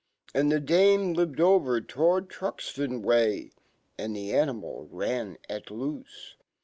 [0.33, 3.51] Andfhe dame lived over towardTruxtonway,
[3.99, 5.37] Andihe animal ran.
[5.47, 6.07] at loofc